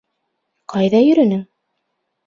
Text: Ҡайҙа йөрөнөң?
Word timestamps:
Ҡайҙа 0.73 1.03
йөрөнөң? 1.11 1.47